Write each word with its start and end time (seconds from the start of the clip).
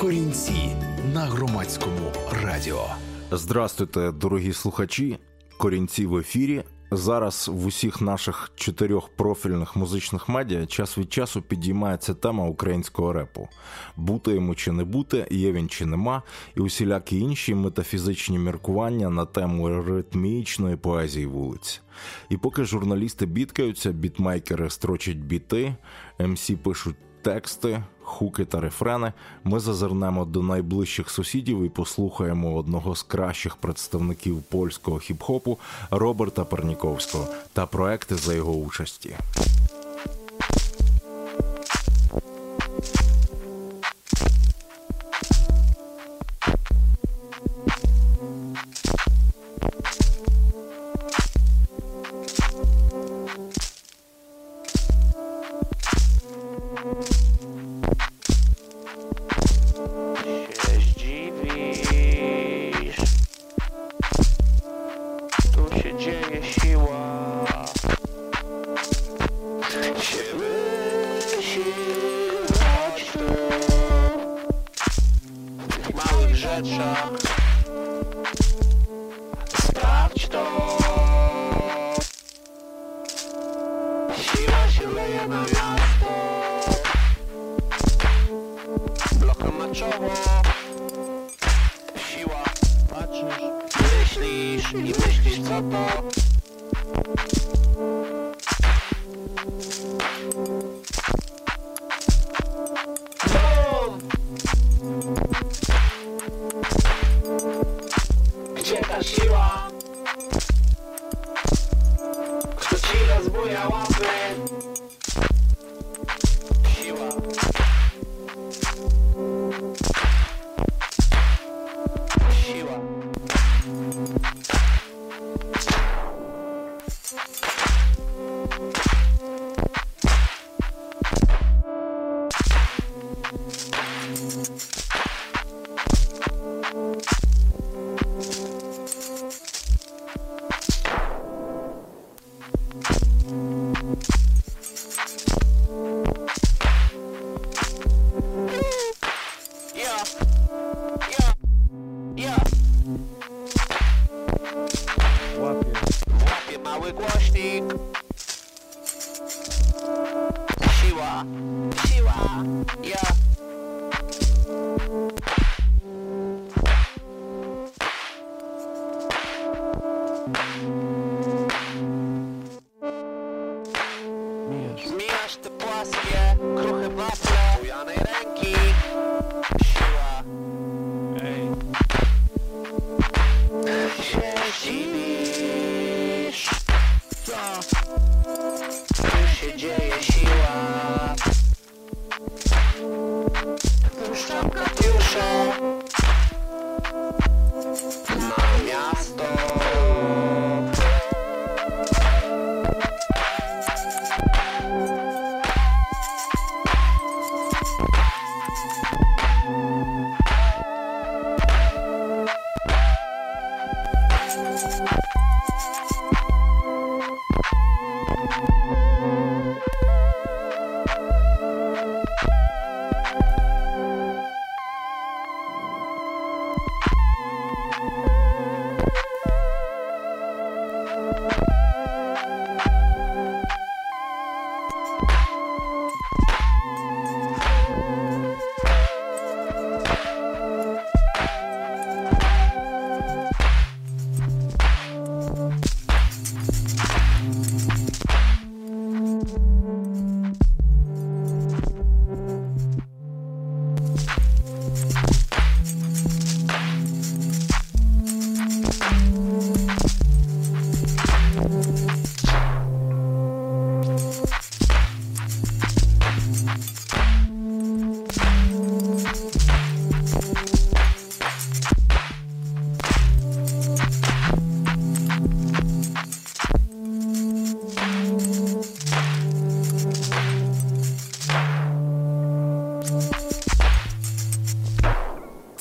Корінці 0.00 0.76
на 1.14 1.20
громадському 1.20 2.12
радіо. 2.44 2.84
Здрастуйте, 3.30 4.12
дорогі 4.12 4.52
слухачі. 4.52 5.18
Корінці 5.58 6.06
в 6.06 6.16
ефірі. 6.16 6.64
Зараз 6.90 7.50
в 7.52 7.66
усіх 7.66 8.00
наших 8.00 8.52
чотирьох 8.54 9.08
профільних 9.08 9.76
музичних 9.76 10.28
медіа 10.28 10.66
час 10.66 10.98
від 10.98 11.12
часу 11.12 11.42
підіймається 11.42 12.14
тема 12.14 12.46
українського 12.46 13.12
репу: 13.12 13.48
бути 13.96 14.32
йому 14.32 14.54
чи 14.54 14.72
не 14.72 14.84
бути, 14.84 15.26
є 15.30 15.52
він 15.52 15.68
чи 15.68 15.86
нема, 15.86 16.22
і 16.56 16.60
усілякі 16.60 17.18
інші 17.18 17.54
метафізичні 17.54 18.38
міркування 18.38 19.10
на 19.10 19.24
тему 19.24 19.82
ритмічної 19.82 20.76
поезії 20.76 21.26
вулиць. 21.26 21.82
І 22.28 22.36
поки 22.36 22.64
журналісти 22.64 23.26
бідкаються, 23.26 23.92
бітмейкери 23.92 24.70
строчать 24.70 25.18
біти, 25.18 25.76
МС 26.18 26.50
пишуть 26.62 26.96
тексти, 27.22 27.82
хуки 28.10 28.44
та 28.44 28.60
рефрени, 28.60 29.12
ми 29.44 29.60
зазирнемо 29.60 30.24
до 30.24 30.42
найближчих 30.42 31.10
сусідів 31.10 31.64
і 31.64 31.68
послухаємо 31.68 32.56
одного 32.56 32.96
з 32.96 33.02
кращих 33.02 33.56
представників 33.56 34.42
польського 34.42 34.96
хіп-хопу 34.96 35.56
Роберта 35.90 36.44
Парніковського 36.44 37.26
та 37.52 37.66
проекти 37.66 38.16
за 38.16 38.34
його 38.34 38.52
участі. 38.52 39.16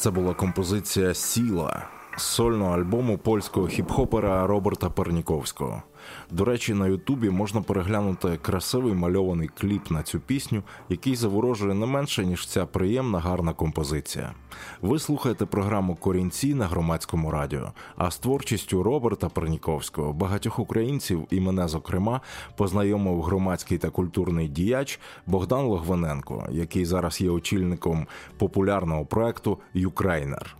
Це 0.09 0.13
була 0.13 0.33
композиція 0.33 1.13
Сіла 1.13 1.87
сольного 2.21 2.75
альбому 2.75 3.17
польського 3.17 3.67
хіп-хопера 3.67 4.47
Роберта 4.47 4.89
Перніковського. 4.89 5.83
До 6.31 6.45
речі, 6.45 6.73
на 6.73 6.87
Ютубі 6.87 7.29
можна 7.29 7.61
переглянути 7.61 8.37
красивий 8.41 8.93
мальований 8.93 9.47
кліп 9.47 9.91
на 9.91 10.03
цю 10.03 10.19
пісню, 10.19 10.63
який 10.89 11.15
заворожує 11.15 11.73
не 11.73 11.85
менше 11.85 12.25
ніж 12.25 12.47
ця 12.47 12.65
приємна 12.65 13.19
гарна 13.19 13.53
композиція. 13.53 14.33
Ви 14.81 14.99
слухаєте 14.99 15.45
програму 15.45 15.95
Корінці 15.95 16.53
на 16.53 16.65
громадському 16.65 17.31
радіо. 17.31 17.71
А 17.97 18.11
з 18.11 18.17
творчістю 18.17 18.83
Роберта 18.83 19.29
Перніковського 19.29 20.13
багатьох 20.13 20.59
українців 20.59 21.27
і 21.29 21.39
мене 21.39 21.67
зокрема 21.67 22.21
познайомив 22.57 23.21
громадський 23.21 23.77
та 23.77 23.89
культурний 23.89 24.47
діяч 24.47 24.99
Богдан 25.25 25.65
Логвиненко, 25.65 26.47
який 26.51 26.85
зараз 26.85 27.21
є 27.21 27.29
очільником 27.29 28.07
популярного 28.37 29.05
проекту 29.05 29.57
Юкрайнер. 29.73 30.55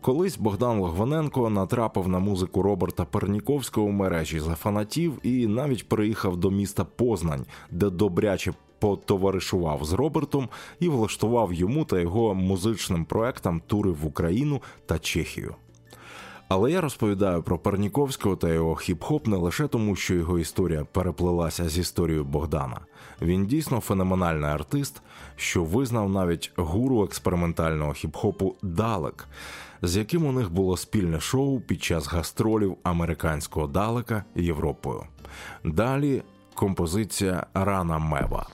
Колись 0.00 0.38
Богдан 0.38 0.80
Логвиненко 0.80 1.50
натрапив 1.50 2.08
на 2.08 2.18
музику 2.18 2.62
Роберта 2.62 3.04
Перніковського 3.04 3.86
у 3.86 3.90
мережі 3.90 4.40
за 4.40 4.54
фанатів 4.54 5.18
і 5.22 5.46
навіть 5.46 5.88
приїхав 5.88 6.36
до 6.36 6.50
міста 6.50 6.84
Познань, 6.84 7.46
де 7.70 7.90
добряче 7.90 8.52
потоваришував 8.78 9.84
з 9.84 9.92
Робертом 9.92 10.48
і 10.80 10.88
влаштував 10.88 11.52
йому 11.52 11.84
та 11.84 12.00
його 12.00 12.34
музичним 12.34 13.04
проектам 13.04 13.60
тури 13.66 13.90
в 13.90 14.06
Україну 14.06 14.62
та 14.86 14.98
Чехію. 14.98 15.54
Але 16.48 16.72
я 16.72 16.80
розповідаю 16.80 17.42
про 17.42 17.58
Перніковського 17.58 18.36
та 18.36 18.48
його 18.48 18.74
хіп-хоп 18.74 19.28
не 19.28 19.36
лише 19.36 19.68
тому, 19.68 19.96
що 19.96 20.14
його 20.14 20.38
історія 20.38 20.86
переплилася 20.92 21.68
з 21.68 21.78
історією 21.78 22.24
Богдана. 22.24 22.80
Він 23.22 23.46
дійсно 23.46 23.80
феноменальний 23.80 24.50
артист, 24.50 25.02
що 25.36 25.64
визнав 25.64 26.10
навіть 26.10 26.52
гуру 26.56 27.04
експериментального 27.04 27.92
хіп-хопу 27.92 28.54
Далек, 28.62 29.28
з 29.82 29.96
яким 29.96 30.26
у 30.26 30.32
них 30.32 30.52
було 30.52 30.76
спільне 30.76 31.20
шоу 31.20 31.60
під 31.60 31.82
час 31.82 32.06
гастролів 32.06 32.76
американського 32.82 33.66
далека 33.66 34.24
Європою. 34.34 35.02
Далі 35.64 36.22
композиція 36.54 37.46
Рана 37.54 37.98
Мева. 37.98 38.46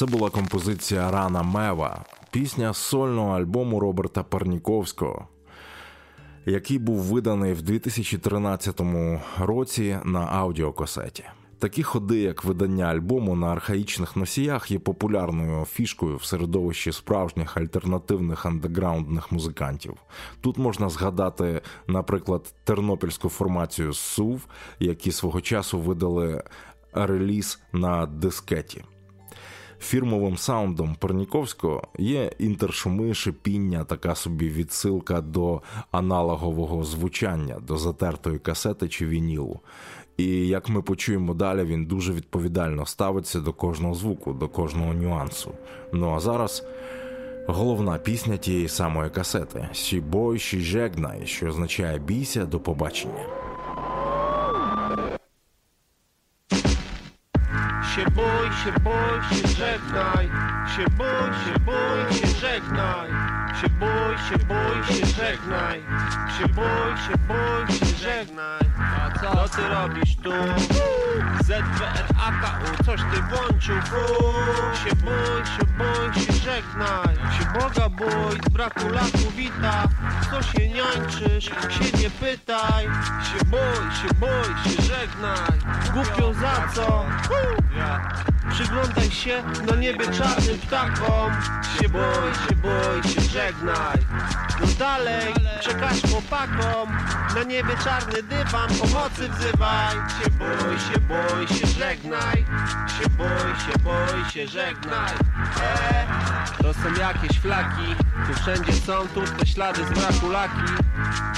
Це 0.00 0.06
була 0.06 0.30
композиція 0.30 1.10
Рана 1.10 1.42
Мева, 1.42 2.04
пісня 2.30 2.74
сольного 2.74 3.38
альбому 3.38 3.80
Роберта 3.80 4.22
Парніковського, 4.22 5.28
який 6.46 6.78
був 6.78 6.98
виданий 6.98 7.52
в 7.52 7.62
2013 7.62 8.80
році 9.38 9.98
на 10.04 10.20
аудіокасеті. 10.20 11.24
Такі 11.58 11.82
ходи, 11.82 12.18
як 12.18 12.44
видання 12.44 12.84
альбому 12.84 13.36
на 13.36 13.46
архаїчних 13.46 14.16
носіях, 14.16 14.70
є 14.70 14.78
популярною 14.78 15.64
фішкою 15.64 16.16
в 16.16 16.24
середовищі 16.24 16.92
справжніх 16.92 17.56
альтернативних 17.56 18.46
андеграундних 18.46 19.32
музикантів. 19.32 19.94
Тут 20.40 20.58
можна 20.58 20.88
згадати, 20.88 21.60
наприклад, 21.86 22.54
тернопільську 22.64 23.28
формацію 23.28 23.92
СУВ, 23.92 24.46
які 24.78 25.12
свого 25.12 25.40
часу 25.40 25.78
видали 25.78 26.42
реліз 26.92 27.60
на 27.72 28.06
дискеті. 28.06 28.84
Фірмовим 29.80 30.36
саундом 30.36 30.96
Парніковського 30.98 31.82
є 31.98 32.32
інтершуми, 32.38 33.14
шипіння, 33.14 33.84
така 33.84 34.14
собі 34.14 34.48
відсилка 34.48 35.20
до 35.20 35.62
аналогового 35.90 36.84
звучання, 36.84 37.56
до 37.66 37.76
затертої 37.76 38.38
касети 38.38 38.88
чи 38.88 39.06
вінілу. 39.06 39.60
І 40.16 40.48
як 40.48 40.68
ми 40.68 40.82
почуємо 40.82 41.34
далі, 41.34 41.64
він 41.64 41.86
дуже 41.86 42.12
відповідально 42.12 42.86
ставиться 42.86 43.40
до 43.40 43.52
кожного 43.52 43.94
звуку, 43.94 44.32
до 44.32 44.48
кожного 44.48 44.94
нюансу. 44.94 45.52
Ну 45.92 46.14
а 46.14 46.20
зараз 46.20 46.64
головна 47.46 47.98
пісня 47.98 48.36
тієї 48.36 48.68
самої 48.68 49.10
касети 49.10 49.68
Сібой 49.72 50.38
Жегнай, 50.38 51.22
що 51.24 51.48
означає 51.48 51.98
бійся 51.98 52.46
до 52.46 52.60
побачення. 52.60 53.49
Się 57.94 58.04
bój, 58.10 58.50
się 58.64 58.72
bój, 58.80 59.38
się 59.38 59.48
żegnaj 59.48 60.30
Się 60.76 60.84
bój, 60.90 61.30
się 61.44 61.58
bój, 61.60 62.18
się 62.18 62.26
żegnaj 62.26 63.10
Się 63.60 63.68
bój, 63.68 64.18
się 64.28 64.38
bój, 64.44 64.96
się 64.96 65.06
żegnaj 65.06 65.80
Się 66.38 66.48
bój, 66.48 66.92
się 67.06 67.16
bój, 67.28 67.78
się 67.78 67.86
żegnaj 67.86 68.60
A 68.98 69.18
co 69.18 69.56
ty 69.56 69.68
robisz 69.68 70.16
tu? 70.16 70.32
ZWR 71.44 72.06
AKU, 72.26 72.84
coś 72.84 73.00
ty 73.00 73.22
włączył 73.22 73.76
Się 74.84 74.94
bój, 74.96 75.46
się 75.56 75.64
bój, 75.78 76.24
się 76.24 76.32
żegnaj 76.32 77.14
Się 77.38 77.60
Boga 77.60 77.88
bój, 77.88 78.40
z 78.46 78.48
braku 78.48 78.88
laku 78.88 79.30
wita 79.36 79.84
Co 80.30 80.42
się 80.42 80.68
niańczysz, 80.68 81.44
się 81.44 81.98
nie 81.98 82.10
pytaj 82.10 82.84
Się 82.84 83.44
bój, 83.44 83.60
się 84.02 84.14
bój, 84.20 84.72
się 84.72 84.82
żegnaj 84.82 85.58
Głupio 85.92 86.34
za 86.34 86.68
co? 86.74 87.04
Przyglądaj 88.52 89.10
się 89.10 89.42
na 89.70 89.76
niebie 89.76 90.04
czarnym 90.04 90.58
ptakom 90.58 91.32
Się 91.80 91.88
bój, 91.88 92.32
się 92.48 92.56
bój, 92.56 93.12
się 93.12 93.20
żegnaj. 93.20 93.96
No 94.60 94.66
dalej, 94.78 95.34
przekaż 95.60 96.02
chłopakom. 96.10 96.88
Na 97.34 97.42
niebie 97.42 97.76
czarny 97.84 98.22
dywan, 98.22 98.68
pomocy 98.68 99.28
wzywaj. 99.28 99.94
Się 99.94 100.30
bój, 100.30 100.78
się 100.78 101.00
bój, 101.00 101.58
się 101.58 101.66
żegnaj. 101.66 102.44
Się 102.98 103.08
bój, 103.08 103.50
się 103.66 103.78
bój, 103.84 104.30
się 104.32 104.46
żegnaj. 104.48 105.12
E, 105.62 106.06
To 106.62 106.74
są 106.74 106.94
jakieś 107.00 107.38
flaki. 107.38 107.94
Tu 108.26 108.34
wszędzie 108.42 108.72
są 108.72 109.08
tu 109.14 109.20
te 109.38 109.46
ślady 109.46 109.84
z 109.84 109.90
braku 109.98 110.30
laki. 110.30 110.66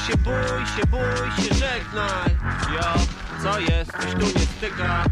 Się 0.07 0.17
bój, 0.17 0.67
się 0.77 0.87
bój, 0.91 1.45
się 1.45 1.55
żegnaj. 1.55 2.31
Jo, 2.75 2.95
co 3.43 3.61
jest? 3.61 3.93
Coś 3.93 4.13
tu 4.13 4.39
nie 4.39 4.47
styka 4.47 5.05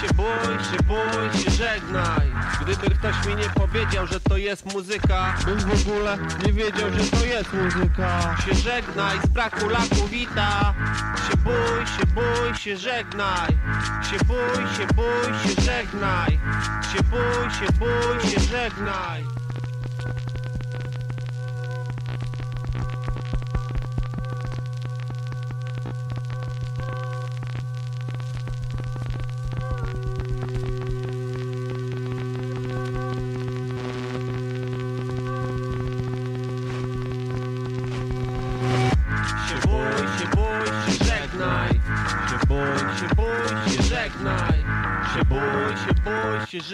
Się 0.00 0.14
bój, 0.14 0.64
się 0.70 0.82
bój, 0.84 1.42
się 1.42 1.50
żegnaj. 1.50 2.32
Gdyby 2.60 2.94
ktoś 2.94 3.26
mi 3.26 3.36
nie 3.36 3.48
powiedział, 3.54 4.06
że 4.06 4.20
to 4.20 4.36
jest 4.36 4.74
muzyka 4.74 5.34
Bym 5.46 5.58
w 5.58 5.88
ogóle 5.88 6.18
nie 6.46 6.52
wiedział, 6.52 6.90
że 6.90 7.18
to 7.18 7.24
jest 7.24 7.52
muzyka. 7.52 8.36
Się 8.46 8.54
żegnaj, 8.54 9.18
z 9.24 9.26
braku 9.26 9.68
laku 9.68 10.08
wita. 10.10 10.74
Się 11.30 11.36
bój, 11.36 11.86
się 11.86 12.06
bój, 12.14 12.58
się 12.58 12.76
żegnaj. 12.76 13.50
Się 14.10 14.24
bój, 14.24 14.76
się 14.76 14.86
bój, 14.94 15.54
się 15.54 15.62
żegnaj. 15.62 16.38
Się 16.92 17.02
bój, 17.02 17.50
się 17.60 17.72
bój, 17.72 18.30
się 18.30 18.40
żegnaj 18.40 19.33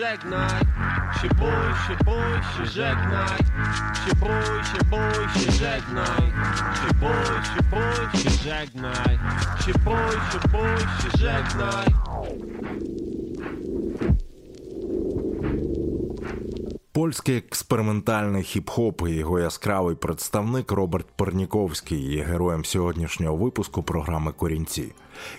żegnaj 0.00 0.60
Się 1.22 1.28
bój, 1.28 1.70
się 1.86 2.04
bój, 2.04 2.32
się 2.56 2.66
żegnaj 2.66 3.38
Się 4.02 4.14
bój, 4.20 4.64
się 4.70 4.80
bój, 4.90 5.42
się 5.42 5.52
żegnaj 5.52 6.26
Się 6.78 6.90
bój, 7.00 7.36
się 7.50 7.62
bój, 7.70 8.20
się 8.20 8.30
żegnaj 8.30 9.18
Się 9.64 9.72
bój, 9.84 10.14
się 10.32 10.40
bój, 10.52 10.78
się 11.00 11.18
żegnaj 11.18 11.86
Польський 16.92 17.36
експериментальний 17.36 18.42
хіп-хоп 18.42 19.08
і 19.08 19.14
його 19.14 19.38
яскравий 19.38 19.94
представник 19.94 20.72
Роберт 20.72 21.06
Перніковський 21.16 22.02
є 22.02 22.22
героєм 22.22 22.64
сьогоднішнього 22.64 23.36
випуску 23.36 23.82
програми 23.82 24.32
Корінці. 24.32 24.92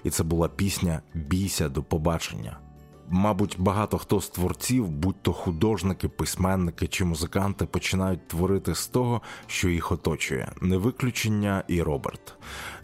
І 0.03 0.09
це 0.09 0.23
була 0.23 0.47
пісня 0.47 1.01
Бійся 1.13 1.69
до 1.69 1.83
побачення. 1.83 2.70
Мабуть, 3.13 3.55
багато 3.59 3.97
хто 3.97 4.21
з 4.21 4.29
творців, 4.29 4.89
будь 4.89 5.21
то 5.21 5.33
художники, 5.33 6.07
письменники 6.07 6.87
чи 6.87 7.05
музиканти, 7.05 7.65
починають 7.65 8.27
творити 8.27 8.75
з 8.75 8.87
того, 8.87 9.21
що 9.47 9.69
їх 9.69 9.91
оточує. 9.91 10.51
Не 10.61 10.77
виключення 10.77 11.63
і 11.67 11.81
Роберт. 11.81 12.33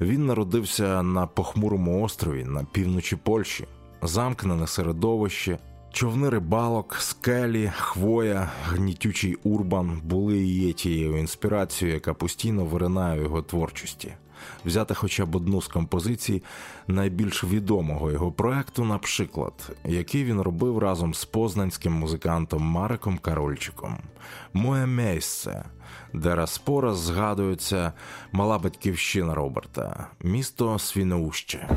Він 0.01 0.25
народився 0.25 1.03
на 1.03 1.27
похмурому 1.27 2.03
острові 2.03 2.43
на 2.43 2.63
півночі 2.63 3.15
Польщі, 3.15 3.67
замкнене 4.01 4.67
середовище, 4.67 5.59
Човни 5.91 6.29
рибалок, 6.29 6.95
скелі, 6.99 7.71
хвоя, 7.75 8.51
гнітючий 8.63 9.35
урбан 9.43 10.01
були 10.03 10.37
і 10.37 10.67
є 10.67 10.73
тією 10.73 11.17
інспірацією, 11.17 11.95
яка 11.95 12.13
постійно 12.13 12.65
виринає 12.65 13.19
у 13.19 13.23
його 13.23 13.41
творчості. 13.41 14.13
Взяти 14.67 14.93
хоча 14.93 15.25
б 15.25 15.35
одну 15.35 15.61
з 15.61 15.67
композицій 15.67 16.43
найбільш 16.87 17.43
відомого 17.43 18.11
його 18.11 18.31
проекту, 18.31 18.85
наприклад, 18.85 19.53
який 19.85 20.23
він 20.23 20.41
робив 20.41 20.77
разом 20.77 21.13
з 21.13 21.25
познанським 21.25 21.93
музикантом 21.93 22.63
Мариком 22.63 23.17
Карольчиком. 23.17 23.97
Моє 24.53 24.85
місце, 24.85 25.65
де 26.13 26.35
раз 26.35 26.57
по 26.57 26.81
раз 26.81 26.97
згадується 26.97 27.93
мала 28.31 28.59
батьківщина 28.59 29.35
Роберта, 29.35 30.07
місто 30.23 30.79
Свіноуще. 30.79 31.69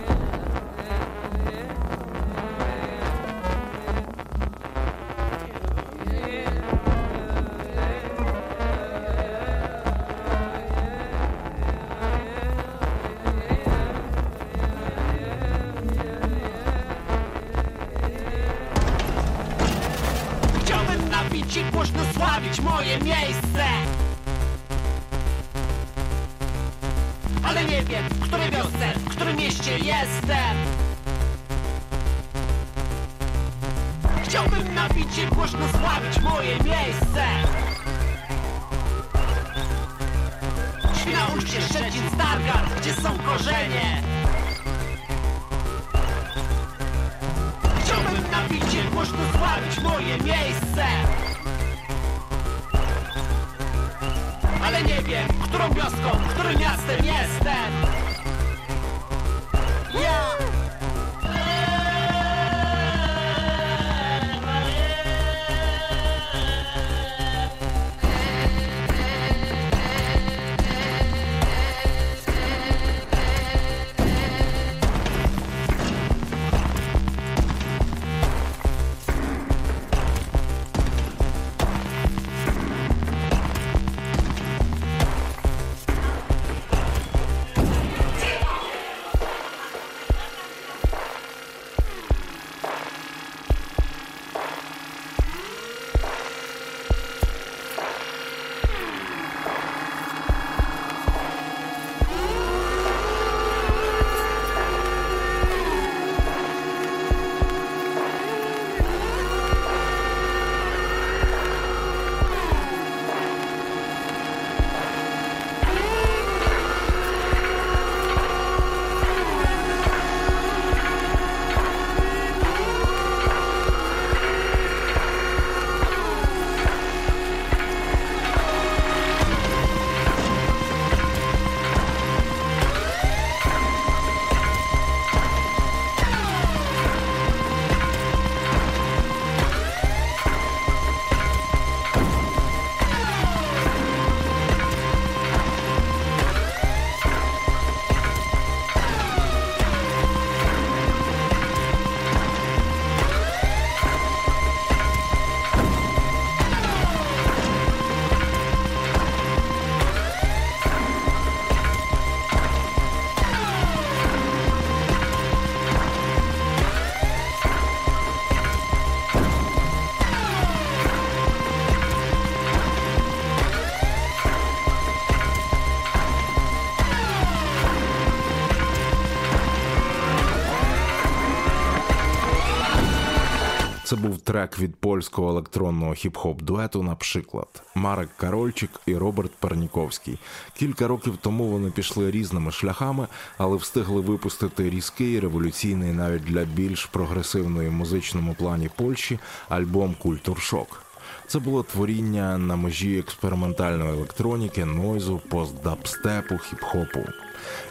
Це 183.90 183.97
був 183.97 184.19
трек 184.19 184.58
від 184.58 184.76
польського 184.76 185.30
електронного 185.30 185.93
хіп-хоп 185.93 186.43
дуету, 186.43 186.82
наприклад, 186.82 187.62
Марек 187.75 188.08
Карольчик 188.17 188.71
і 188.86 188.97
Роберт 188.97 189.32
Перніковський. 189.32 190.19
Кілька 190.56 190.88
років 190.88 191.17
тому 191.21 191.45
вони 191.45 191.71
пішли 191.71 192.10
різними 192.10 192.52
шляхами, 192.52 193.06
але 193.38 193.56
встигли 193.56 194.00
випустити 194.00 194.71
різкий 194.71 195.21
революційний 195.21 195.93
навіть 195.93 196.25
для 196.25 196.45
більш 196.45 196.86
прогресивної 196.86 197.71
музичному 197.71 198.34
плані 198.34 198.71
Польщі 198.76 199.19
альбом 199.49 199.97
Культуршок. 199.99 200.82
Це 201.26 201.38
було 201.38 201.62
творіння 201.62 202.38
на 202.38 202.56
межі 202.56 202.99
експериментальної 202.99 203.91
електроніки, 203.91 204.65
нойзу, 204.65 205.21
постдапстепу, 205.28 206.34
хіп-хопу. 206.34 207.29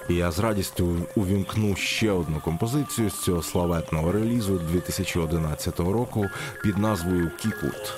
І 0.09 0.15
я 0.15 0.31
з 0.31 0.39
радістю 0.39 0.95
увімкну 1.15 1.75
ще 1.75 2.11
одну 2.11 2.39
композицію 2.39 3.09
з 3.09 3.21
цього 3.21 3.43
славетного 3.43 4.11
релізу 4.11 4.61
2011 4.71 5.79
року 5.79 6.25
під 6.63 6.77
назвою 6.77 7.31
Кікут. 7.41 7.93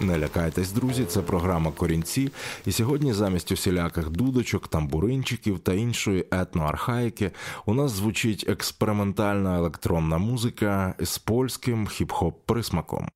Не 0.00 0.18
лякайтесь, 0.18 0.72
друзі, 0.72 1.04
це 1.04 1.22
програма 1.22 1.70
Корінці. 1.70 2.30
І 2.66 2.72
сьогодні, 2.72 3.12
замість 3.12 3.52
усіляких 3.52 4.10
дудочок, 4.10 4.68
тамбуринчиків 4.68 5.58
та 5.58 5.72
іншої 5.72 6.24
етноархаїки, 6.30 7.30
у 7.66 7.74
нас 7.74 7.92
звучить 7.92 8.44
експериментальна 8.48 9.56
електронна 9.56 10.18
музика 10.18 10.94
з 11.00 11.18
польським 11.18 11.86
хіп-хоп 11.86 12.32
присмаком. 12.46 13.08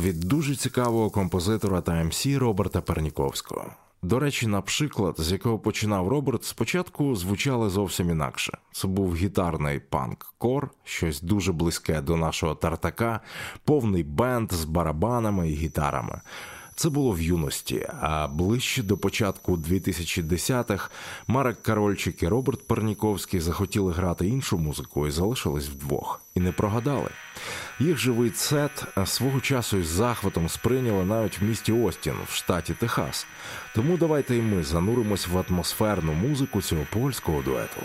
Від 0.00 0.20
дуже 0.20 0.56
цікавого 0.56 1.10
композитора 1.10 1.80
та 1.80 2.04
МС 2.04 2.26
Роберта 2.26 2.80
Перніковського. 2.80 3.66
До 4.02 4.18
речі, 4.18 4.46
наприклад, 4.46 5.14
з 5.18 5.32
якого 5.32 5.58
починав 5.58 6.08
Роберт, 6.08 6.44
спочатку 6.44 7.16
звучали 7.16 7.70
зовсім 7.70 8.10
інакше. 8.10 8.58
Це 8.72 8.88
був 8.88 9.16
гітарний 9.16 9.80
панк-кор, 9.90 10.68
щось 10.84 11.22
дуже 11.22 11.52
близьке 11.52 12.00
до 12.00 12.16
нашого 12.16 12.54
Тартака, 12.54 13.20
повний 13.64 14.02
бенд 14.02 14.52
з 14.52 14.64
барабанами 14.64 15.50
і 15.50 15.54
гітарами. 15.54 16.20
Це 16.74 16.88
було 16.88 17.12
в 17.12 17.20
юності, 17.20 17.86
а 18.00 18.28
ближче 18.28 18.82
до 18.82 18.98
початку 18.98 19.56
2010-х 19.56 20.90
Марек 21.26 21.62
Карольчик 21.62 22.22
і 22.22 22.28
Роберт 22.28 22.66
Перніковський 22.66 23.40
захотіли 23.40 23.92
грати 23.92 24.28
іншу 24.28 24.58
музику 24.58 25.06
і 25.06 25.10
залишились 25.10 25.68
вдвох. 25.68 26.20
І 26.34 26.40
не 26.40 26.52
прогадали. 26.52 27.10
Їх 27.80 27.98
живий 27.98 28.32
сет 28.34 28.84
свого 29.06 29.40
часу 29.40 29.76
із 29.76 29.86
захватом 29.86 30.48
сприйняли 30.48 31.04
навіть 31.04 31.40
в 31.40 31.44
місті 31.44 31.72
Остін 31.72 32.14
в 32.28 32.34
штаті 32.34 32.74
Техас. 32.74 33.26
Тому 33.74 33.96
давайте 33.96 34.36
і 34.36 34.42
ми 34.42 34.62
зануримось 34.62 35.28
в 35.28 35.38
атмосферну 35.38 36.12
музику 36.12 36.62
цього 36.62 36.86
польського 36.92 37.42
дуету. 37.42 37.80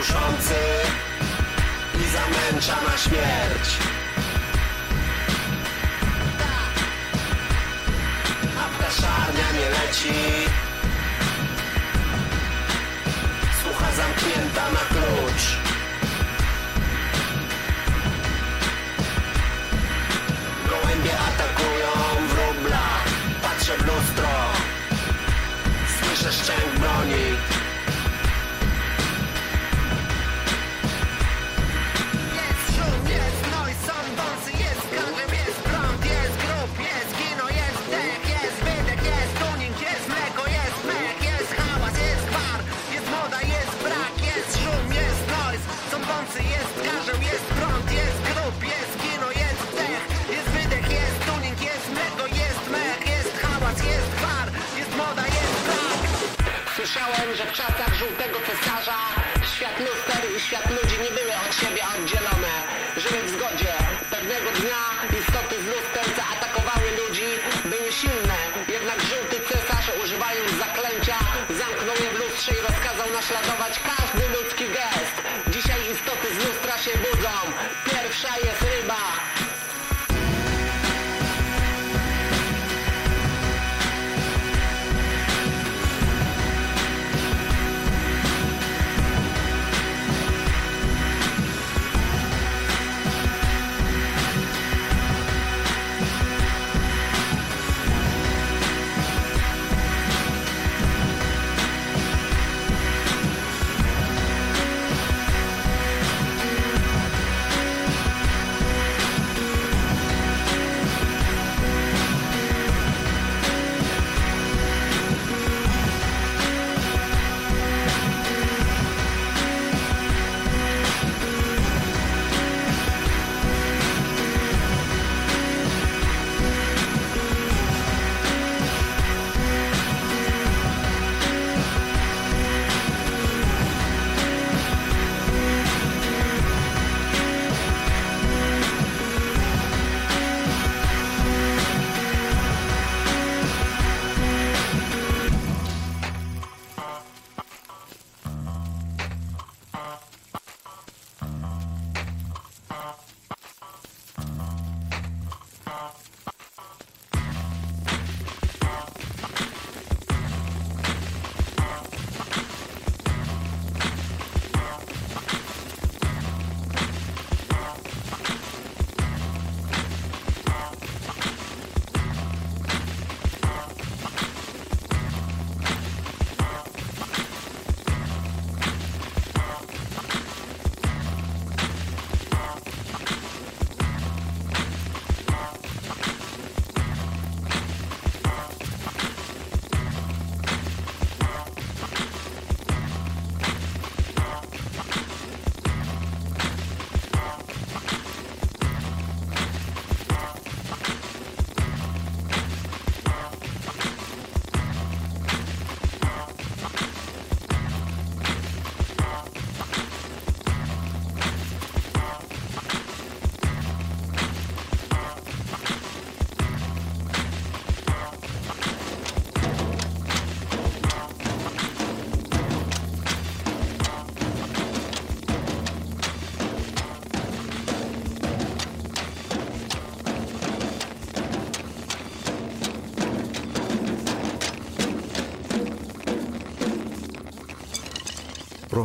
Kuszący 0.00 0.54
I 1.94 2.04
zamęcza 2.16 2.76
na 2.88 2.96
śmierć. 2.98 3.68
A 8.60 8.78
ptaszarnia 8.78 9.48
nie 9.52 9.68
leci. 9.70 10.20
Słucha 13.62 13.92
zamknięta 13.92 14.64
na 14.70 14.84
klucz. 14.92 15.44
Gołębie 20.70 21.14
atakują 21.28 21.92
wróbla. 22.28 22.88
Patrzę 23.42 23.76
w 23.76 23.86
lustro. 23.86 24.30
Słyszę 25.98 26.32
szczęk 26.32 26.78
broni 26.78 27.39
Słyszałem, 56.92 57.36
że 57.36 57.44
w 57.44 57.52
czasach 57.52 57.94
żółtego 57.94 58.38
cesarza 58.46 58.98
Świat 59.54 59.80
luster 59.80 60.36
i 60.36 60.40
świat 60.40 60.70
ludzi 60.70 60.96
nie 61.02 61.10
były 61.10 61.32
od 61.48 61.54
siebie 61.60 61.82
oddzielone. 61.94 62.54
Żyły 62.96 63.22
w 63.22 63.30
zgodzie 63.30 63.72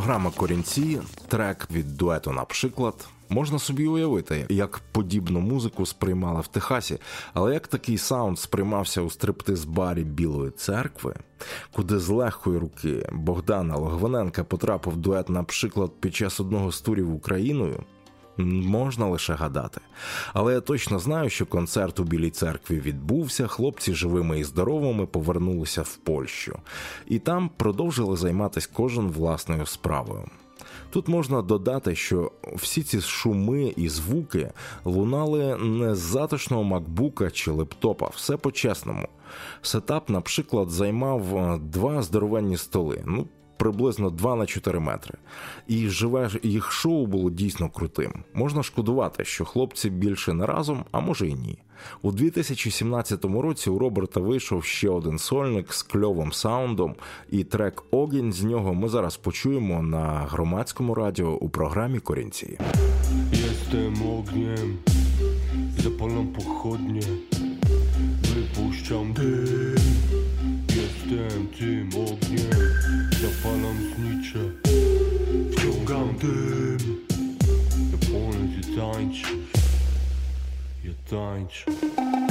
Програма 0.06 0.30
Корінці, 0.30 1.00
трек 1.28 1.68
від 1.70 1.96
дуету, 1.96 2.32
наприклад. 2.32 3.08
Можна 3.28 3.58
собі 3.58 3.86
уявити, 3.86 4.46
як 4.48 4.80
подібну 4.92 5.40
музику 5.40 5.86
сприймали 5.86 6.40
в 6.40 6.46
Техасі, 6.46 6.98
але 7.34 7.54
як 7.54 7.68
такий 7.68 7.98
саунд 7.98 8.38
сприймався 8.38 9.00
у 9.00 9.10
стриптиз-барі 9.10 10.04
Білої 10.04 10.50
церкви, 10.50 11.14
куди 11.72 11.98
з 11.98 12.08
легкої 12.08 12.58
руки 12.58 13.08
Богдана 13.12 13.76
Логвиненка 13.76 14.44
потрапив 14.44 14.96
дует, 14.96 15.28
наприклад, 15.28 15.90
під 16.00 16.14
час 16.14 16.40
одного 16.40 16.72
з 16.72 16.80
турів 16.80 17.14
Україною, 17.14 17.84
можна 18.38 19.06
лише 19.06 19.34
гадати. 19.34 19.80
Але 20.34 20.54
я 20.54 20.60
точно 20.60 20.98
знаю, 20.98 21.30
що 21.30 21.46
концерт 21.46 22.00
у 22.00 22.04
Білій 22.04 22.30
церкві 22.30 22.80
відбувся, 22.80 23.46
хлопці 23.46 23.94
живими 23.94 24.40
і 24.40 24.44
здоровими 24.44 25.06
повернулися 25.06 25.82
в 25.82 25.96
Польщу, 25.96 26.58
і 27.06 27.18
там 27.18 27.50
продовжили 27.56 28.16
займатися 28.16 28.68
кожен 28.72 29.08
власною 29.08 29.66
справою. 29.66 30.24
Тут 30.90 31.08
можна 31.08 31.42
додати, 31.42 31.94
що 31.94 32.32
всі 32.54 32.82
ці 32.82 33.00
шуми 33.00 33.74
і 33.76 33.88
звуки 33.88 34.52
лунали 34.84 35.56
не 35.56 35.94
з 35.94 35.98
затишного 35.98 36.64
макбука 36.64 37.30
чи 37.30 37.50
лептопа, 37.50 38.10
все 38.14 38.36
по-чесному. 38.36 39.08
Сетап, 39.62 40.10
наприклад, 40.10 40.70
займав 40.70 41.58
два 41.60 42.02
здоровенні 42.02 42.56
столи. 42.56 43.02
Ну, 43.06 43.26
приблизно 43.56 44.10
2 44.10 44.36
на 44.36 44.46
4 44.46 44.80
метри. 44.80 45.14
І 45.66 45.88
живе 45.88 46.30
їх 46.42 46.72
шоу 46.72 47.06
було 47.06 47.30
дійсно 47.30 47.70
крутим. 47.70 48.12
Можна 48.34 48.62
шкодувати, 48.62 49.24
що 49.24 49.44
хлопці 49.44 49.90
більше 49.90 50.32
не 50.32 50.46
разом, 50.46 50.84
а 50.92 51.00
може 51.00 51.28
і 51.28 51.34
ні. 51.34 51.58
У 52.02 52.12
2017 52.12 53.24
році 53.24 53.70
у 53.70 53.78
Роберта 53.78 54.20
вийшов 54.20 54.64
ще 54.64 54.88
один 54.88 55.18
сольник 55.18 55.72
з 55.72 55.82
кльовим 55.82 56.32
саундом, 56.32 56.94
і 57.30 57.44
трек 57.44 57.82
Огінь 57.90 58.32
з 58.32 58.44
нього 58.44 58.74
ми 58.74 58.88
зараз 58.88 59.16
почуємо 59.16 59.82
на 59.82 60.04
громадському 60.30 60.94
радіо 60.94 61.30
у 61.30 61.48
програмі 61.48 61.98
Корінці. 61.98 62.58
Jestem 63.66 63.94
ogniem, 64.18 64.78
zapalam 65.78 66.28
pochodnie, 66.28 67.08
wypuszczam 68.22 69.12
dym. 69.12 69.76
Jestem 70.76 71.46
tym 71.58 71.88
ogniem, 72.06 72.65
Odpalam 73.46 73.76
smycze 73.94 74.38
Wciągam 75.52 76.14
dym 76.18 77.06
Ja 77.92 79.22
Ja 80.84 80.92
tańczę 81.10 82.25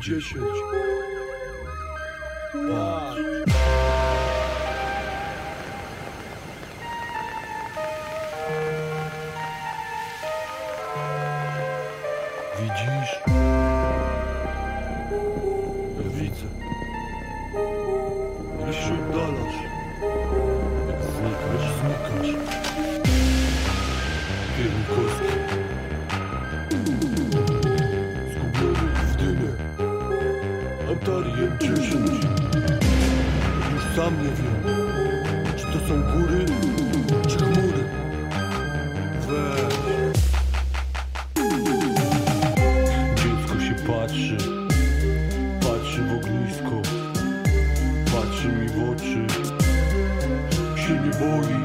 dziesięć. 0.00 0.89
Oczy. 48.88 49.26
Się 50.76 50.94
nie 50.94 51.10
boi. 51.20 51.56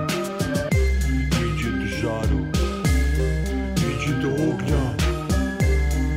Idzie 1.46 1.72
do 1.72 1.88
żaru. 2.02 2.40
Idzie 3.78 4.14
do 4.14 4.28
ognia. 4.28 4.94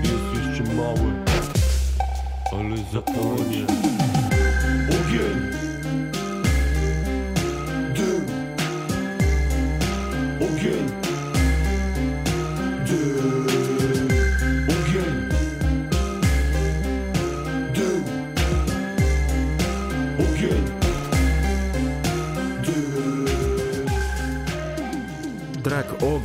Jest 0.03 0.47
jeszcze 0.47 0.75
małe, 0.75 1.13
ale 2.53 2.77
zapłonie. 2.93 4.18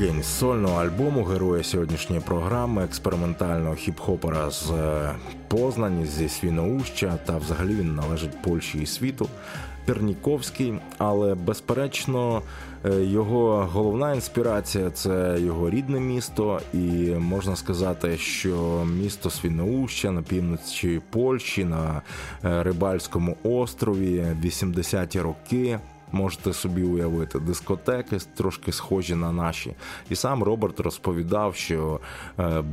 З 0.04 0.26
сольного 0.26 0.82
альбому 0.82 1.24
героя 1.24 1.64
сьогоднішньої 1.64 2.22
програми 2.22 2.84
експериментального 2.84 3.76
хіп-хопера 3.76 4.52
з 4.52 4.72
е, 4.72 5.16
Познані 5.48 6.06
зі 6.06 6.30
Свіноуща, 6.30 7.18
та 7.26 7.38
взагалі 7.38 7.76
він 7.76 7.96
належить 7.96 8.42
Польщі 8.42 8.80
і 8.80 8.86
світу. 8.86 9.30
Пірніковський, 9.86 10.74
але 10.98 11.36
безперечно 11.36 12.42
е, 12.86 13.04
його 13.04 13.70
головна 13.74 14.14
інспірація 14.14 14.90
це 14.90 15.38
його 15.40 15.70
рідне 15.70 16.00
місто, 16.00 16.62
і 16.74 16.78
можна 17.20 17.56
сказати, 17.56 18.18
що 18.18 18.86
місто 18.86 19.30
Свіноуща 19.30 20.12
на 20.12 20.22
півночі 20.22 21.02
Польщі 21.10 21.66
на 21.66 22.02
е, 22.44 22.64
Рибальському 22.64 23.38
острові 23.44 24.26
80-ті 24.44 25.22
роки. 25.22 25.80
Можете 26.14 26.54
собі 26.54 26.84
уявити 26.84 27.40
дискотеки 27.40 28.18
трошки 28.36 28.72
схожі 28.72 29.16
на 29.16 29.32
наші. 29.32 29.76
І 30.10 30.16
сам 30.16 30.44
Роберт 30.44 30.80
розповідав, 30.80 31.56
що 31.56 32.00
е, 32.40 32.64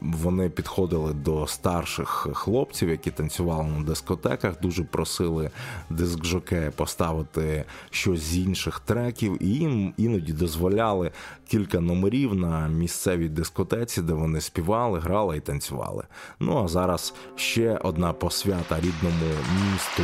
вони 0.00 0.48
підходили 0.48 1.12
до 1.12 1.46
старших 1.46 2.08
хлопців, 2.34 2.88
які 2.88 3.10
танцювали 3.10 3.64
на 3.64 3.82
дискотеках, 3.84 4.60
дуже 4.60 4.84
просили 4.84 5.50
дискжокея 5.90 6.70
поставити 6.70 7.64
щось 7.90 8.20
з 8.20 8.38
інших 8.38 8.80
треків, 8.80 9.42
і 9.42 9.46
їм 9.46 9.94
іноді 9.96 10.32
дозволяли 10.32 11.10
кілька 11.48 11.80
номерів 11.80 12.34
на 12.34 12.68
місцевій 12.68 13.28
дискотеці, 13.28 14.02
де 14.02 14.12
вони 14.12 14.40
співали, 14.40 14.98
грали 14.98 15.36
і 15.36 15.40
танцювали. 15.40 16.04
Ну 16.40 16.64
а 16.64 16.68
зараз 16.68 17.14
ще 17.36 17.76
одна 17.76 18.12
посвята 18.12 18.76
рідному 18.76 19.32
місту 19.72 20.02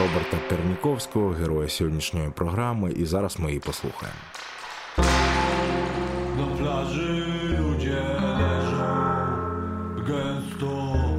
Роберта 0.00 0.36
Перніковського, 0.48 1.30
героя 1.30 1.68
сьогоднішньої 1.68 2.30
програми, 2.30 2.92
і 2.92 3.04
зараз 3.04 3.38
ми 3.38 3.48
її 3.48 3.60
послухаємо. 3.60 4.18
Na 6.40 6.46
plaży 6.56 7.39
Santo. 10.40 11.09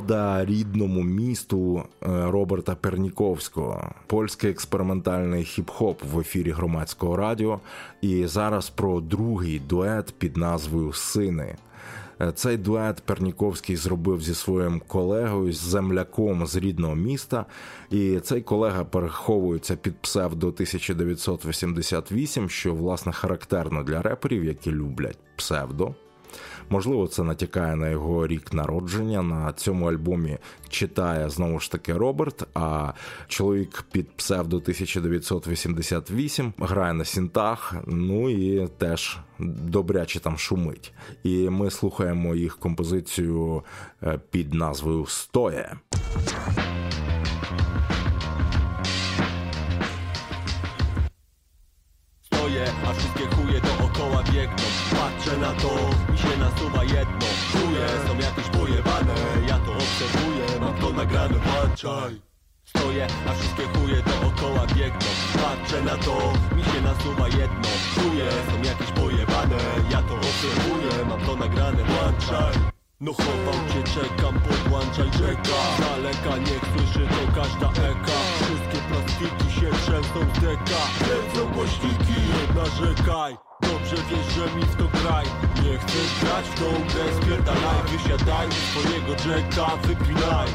Ода 0.00 0.44
рідному 0.44 1.02
місту 1.02 1.78
е, 1.78 1.84
Роберта 2.30 2.74
Перніковського, 2.74 3.94
польський 4.06 4.50
експериментальний 4.50 5.44
хіп-хоп 5.44 5.96
в 6.12 6.20
ефірі 6.20 6.50
громадського 6.50 7.16
радіо. 7.16 7.60
І 8.00 8.26
зараз 8.26 8.70
про 8.70 9.00
другий 9.00 9.58
дует 9.58 10.14
під 10.18 10.36
назвою 10.36 10.92
Сини. 10.92 11.56
Е, 12.20 12.32
Цей 12.32 12.56
дует 12.56 13.00
Перніковський 13.00 13.76
зробив 13.76 14.22
зі 14.22 14.34
своїм 14.34 14.82
колегою, 14.86 15.52
земляком 15.52 16.46
з 16.46 16.56
рідного 16.56 16.94
міста. 16.94 17.46
І 17.90 18.20
цей 18.20 18.42
колега 18.42 18.84
переховується 18.84 19.76
під 19.76 19.96
псевдо 19.96 20.46
1988, 20.46 22.48
що 22.48 22.74
власне 22.74 23.12
характерно 23.12 23.82
для 23.82 24.02
реперів, 24.02 24.44
які 24.44 24.70
люблять 24.70 25.18
псевдо. 25.36 25.94
Можливо, 26.70 27.06
це 27.06 27.22
натякає 27.22 27.76
на 27.76 27.88
його 27.88 28.26
рік 28.26 28.52
народження. 28.52 29.22
На 29.22 29.52
цьому 29.52 29.86
альбомі 29.86 30.38
читає 30.68 31.30
знову 31.30 31.60
ж 31.60 31.72
таки 31.72 31.92
Роберт. 31.92 32.48
А 32.54 32.92
чоловік 33.28 33.84
під 33.92 34.16
псевдо 34.16 34.56
1988 34.56 36.52
грає 36.58 36.92
на 36.92 37.04
сінтах. 37.04 37.74
Ну 37.86 38.30
і 38.30 38.68
теж 38.78 39.18
добряче 39.38 40.20
там 40.20 40.38
шумить. 40.38 40.92
І 41.22 41.50
ми 41.50 41.70
слухаємо 41.70 42.34
їх 42.34 42.58
композицію 42.58 43.62
е, 44.02 44.20
під 44.30 44.54
назвою 44.54 45.06
Стоє. 45.06 45.76
Stoję, 52.90 52.98
a 52.98 53.02
wszystkie 53.02 53.36
chuje 53.36 53.60
dookoła 53.60 54.22
biegną. 54.22 54.64
Patrzę 54.90 55.36
na 55.36 55.52
to, 55.52 55.70
mi 56.12 56.18
się 56.18 56.36
nasuwa 56.38 56.84
jedno. 56.84 57.26
Chuje 57.52 57.86
są 58.06 58.14
jakieś 58.18 58.48
pojebane, 58.58 59.14
ja 59.48 59.58
to 59.58 59.72
obserwuję 59.72 60.60
Mam 60.60 60.74
to 60.74 60.90
nagrane, 60.90 61.34
patrzaj. 61.34 62.20
Stoję, 62.64 63.06
a 63.28 63.32
wszystkie 63.32 63.62
chuje 63.62 64.02
dookoła 64.02 64.66
biegną. 64.66 65.10
Patrzę 65.42 65.82
na 65.82 65.96
to, 65.96 66.32
mi 66.56 66.62
się 66.64 66.80
nasuwa 66.80 67.28
jedno. 67.28 67.68
Chuje 67.94 68.30
są 68.50 68.62
jakieś 68.70 68.90
pojebane, 68.90 69.58
ja 69.90 70.02
to 70.02 70.14
obserwuję 70.14 71.06
Mam 71.08 71.20
to 71.20 71.36
nagrane, 71.36 71.82
patrzaj. 71.84 72.54
No 73.00 73.12
chowam 73.12 73.68
cię, 73.70 73.82
czekam, 73.94 74.40
podłączaj 74.40 75.10
czeka 75.10 75.58
Z 75.76 75.80
daleka 75.80 76.36
niech 76.38 76.64
słyszy 76.72 77.08
to 77.08 77.40
każda 77.40 77.68
eka. 77.68 78.18
Wszystkie 78.40 78.78
plastiki 78.88 79.60
się 79.60 79.70
trzęsą 79.82 80.20
z 80.34 80.40
deka. 80.40 80.80
Kręcą 80.98 81.50
nie 82.08 82.09
narzekaj. 82.60 83.36
Dobrze 83.60 83.96
wiesz, 83.96 84.34
że 84.36 84.56
mi 84.56 84.62
w 84.62 84.76
to 84.76 84.84
graj. 84.98 85.26
Nie 85.64 85.78
chcesz 85.78 86.12
grać 86.20 86.44
w 86.46 86.54
tą 86.60 86.68
grę, 86.90 87.04
spierdalaj 87.22 87.82
Wysiadaj 87.92 88.48
swojego 88.70 89.12
jacka, 89.12 89.76
wypinaj. 89.76 90.48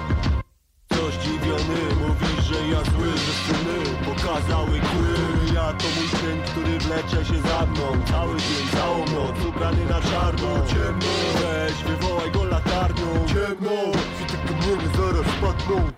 Coś 0.93 1.13
dziwiony 1.23 1.81
mówi, 2.01 2.31
że 2.41 2.67
ja 2.67 2.81
zły, 2.91 3.11
że 3.25 3.33
syny 3.45 3.77
pokazały 4.05 4.79
kły. 4.79 5.13
Ja 5.55 5.73
to 5.73 5.87
mój 5.95 6.09
syn, 6.19 6.37
który 6.47 6.79
wlecze 6.79 7.25
się 7.25 7.41
za 7.49 7.65
mną. 7.65 7.87
Cały 8.11 8.37
dzień, 8.37 8.65
całą 8.73 8.99
noc, 8.99 9.45
ubrany 9.49 9.85
na 9.85 10.01
czarno. 10.01 10.49
Ciemno, 10.67 11.13
weź, 11.41 11.83
wywołaj 11.83 12.31
go 12.31 12.43
latarnią. 12.43 13.07
Ciemno, 13.27 13.77
kwity 14.15 14.37
kamienie 14.47 14.89
zaraz 14.97 15.27
spadną. 15.37 15.91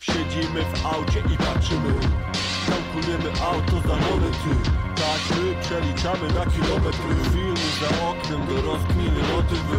Siedzimy 0.00 0.60
w 0.64 0.86
aucie 0.86 1.20
i 1.34 1.36
patrzymy. 1.36 1.94
Tankujemy 2.66 3.30
auto 3.42 3.88
za 3.88 3.96
monety 3.96 4.87
Taśmy 4.98 5.54
przeliczamy 5.60 6.32
na 6.32 6.46
kilometry. 6.46 7.30
Filmy 7.32 7.68
za 7.80 8.08
oknem 8.08 8.46
do 8.46 8.62
rozkminy 8.62 9.20
motywy. 9.36 9.78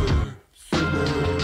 Syny 0.70 1.38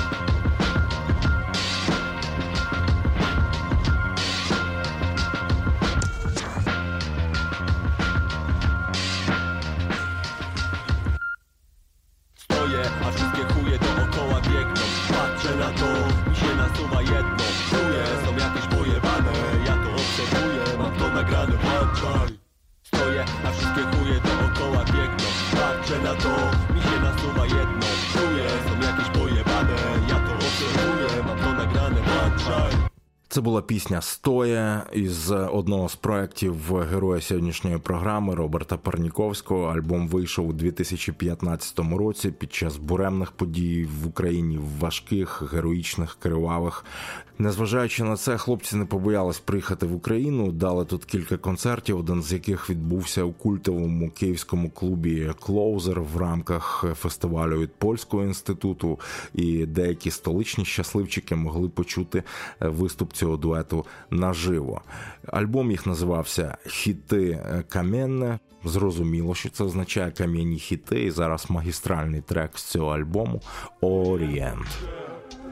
була 33.45 33.61
пісня 33.61 34.01
Стоя 34.01 34.83
із 34.93 35.31
одного 35.31 35.89
з 35.89 35.95
проєктів 35.95 36.75
героя 36.91 37.21
сьогоднішньої 37.21 37.77
програми 37.77 38.35
Роберта 38.35 38.77
Парніковського. 38.77 39.65
Альбом 39.65 40.07
вийшов 40.07 40.49
у 40.49 40.53
2015 40.53 41.79
році 41.79 42.31
під 42.31 42.53
час 42.53 42.77
буремних 42.77 43.31
подій 43.31 43.87
в 44.01 44.07
Україні, 44.07 44.59
важких, 44.79 45.53
героїчних, 45.53 46.17
кривавих. 46.19 46.85
Незважаючи 47.39 48.03
на 48.03 48.17
це, 48.17 48.37
хлопці 48.37 48.75
не 48.75 48.85
побоялись 48.85 49.39
приїхати 49.39 49.85
в 49.85 49.95
Україну. 49.95 50.51
Дали 50.51 50.85
тут 50.85 51.05
кілька 51.05 51.37
концертів, 51.37 51.99
один 51.99 52.23
з 52.23 52.33
яких 52.33 52.69
відбувся 52.69 53.23
у 53.23 53.31
культовому 53.31 54.11
київському 54.11 54.69
клубі 54.69 55.31
Клоузер 55.39 56.01
в 56.01 56.17
рамках 56.17 56.85
фестивалю 56.95 57.59
від 57.59 57.73
польського 57.73 58.23
інституту. 58.23 58.99
І 59.33 59.65
деякі 59.65 60.11
столичні 60.11 60.65
щасливчики 60.65 61.35
могли 61.35 61.69
почути 61.69 62.23
виступ 62.59 63.13
цього 63.13 63.34
дуету 63.38 63.86
наживо. 64.09 64.81
Альбом 65.27 65.71
їх 65.71 65.86
називався 65.86 66.57
Хіти 66.67 67.39
Каменне. 67.69 68.39
Зрозуміло, 68.65 69.36
що 69.36 69.49
це 69.49 69.63
означає 69.63 70.11
кам'яні 70.11 70.59
хіти. 70.59 71.03
І 71.03 71.11
зараз 71.11 71.45
магістральний 71.49 72.21
трек 72.21 72.57
з 72.57 72.63
цього 72.63 72.91
альбому 72.91 73.41
Орієнт. 73.81 74.67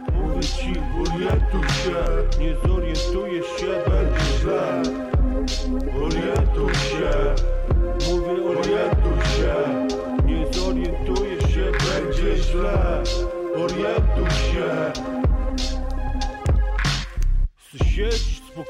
Mówię 0.09 0.43
ci, 0.43 0.73
orientuj 1.01 1.69
się 1.69 1.95
Nie 2.39 3.43
ще 3.43 3.83
się, 4.39 5.12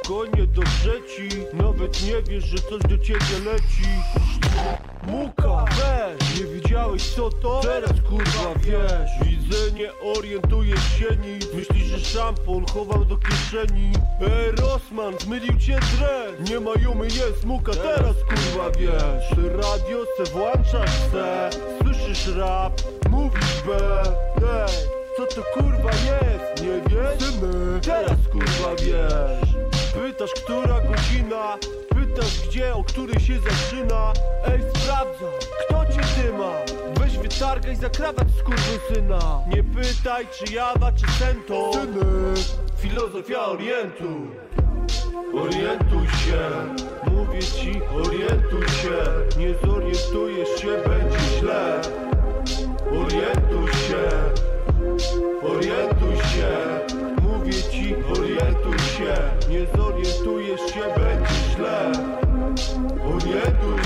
Spokojnie 0.04 0.48
do 0.48 0.62
trzeci 0.62 1.30
Nawet 1.54 2.04
nie 2.04 2.22
wiesz, 2.22 2.44
że 2.46 2.58
coś 2.58 2.82
do 2.82 2.98
ciebie 2.98 3.40
leci. 3.46 3.90
Muka, 5.08 5.66
weź, 5.70 6.40
nie 6.40 6.46
widziałeś 6.46 7.10
co 7.10 7.30
to? 7.30 7.62
Teraz 7.64 7.92
kurwa 8.10 8.54
wiesz. 8.60 9.12
Widzę, 9.22 9.72
nie 9.72 9.94
orientujesz 10.18 10.98
się 11.00 11.16
nic. 11.28 11.54
Myślisz, 11.54 11.84
że 11.88 12.00
szampon 12.00 12.66
chował 12.66 13.06
do 13.06 13.18
kieszeni. 13.18 13.92
Ej, 14.22 14.52
Rosman, 14.52 15.14
zmylił 15.20 15.60
cię 15.60 15.80
dres. 15.80 16.50
Nie 16.50 16.60
ma 16.60 16.72
jumy, 16.84 17.06
jest 17.06 17.46
muka, 17.46 17.72
teraz 17.72 18.16
kurwa 18.16 18.70
wiesz. 18.80 19.30
Ty 19.36 19.50
radio 19.50 20.06
se 20.18 20.32
włączasz 20.32 21.12
se. 21.12 21.50
Słyszysz 21.82 22.28
rap, 22.36 22.82
mówisz 23.10 23.62
B. 23.66 24.04
Ej, 24.38 24.88
co 25.18 25.36
to 25.36 25.44
kurwa 25.54 25.92
jest, 25.92 26.64
nie 26.64 26.82
wiesz? 26.90 27.24
Syny, 27.24 27.80
teraz 27.82 28.28
kurwa 28.32 28.76
wiesz 28.76 29.73
Pytasz, 29.94 30.32
która 30.34 30.80
godzina? 30.82 31.58
Pytasz, 31.90 32.48
gdzie, 32.48 32.74
o 32.74 32.84
której 32.84 33.20
się 33.20 33.40
zaczyna? 33.40 34.14
Ej, 34.46 34.60
sprawdzam, 34.70 35.34
kto 35.60 35.86
cię 35.86 36.02
dyma 36.22 36.52
Weź 37.00 37.18
wytargaj 37.18 37.76
za 37.76 37.90
krawat 37.90 38.28
syna. 38.94 39.40
Nie 39.48 39.64
pytaj, 39.64 40.28
czy 40.32 40.54
jawa, 40.54 40.92
czy 40.92 41.06
sento. 41.20 41.72
Syny, 41.74 42.34
filozofia 42.78 43.46
orientu. 43.46 44.28
Orientuj 45.34 46.08
się, 46.08 46.50
mówię 47.12 47.42
ci, 47.42 47.82
orientuj 47.96 48.68
się. 48.68 48.98
Nie 49.38 49.54
zorientujesz 49.68 50.62
się, 50.62 50.68
będzie 50.68 51.20
źle. 51.40 51.82
Orientuj 52.92 53.68
się, 53.74 54.10
orientuj 55.44 56.16
się 56.16 56.93
Mówię 57.54 57.64
ci, 57.72 57.96
orientuj 57.96 58.80
się 58.80 59.14
Nie 59.50 59.66
zorientujesz 59.78 60.62
się, 60.62 60.82
będzie 60.98 61.34
źle. 61.56 61.92
Orientuj 63.06 63.83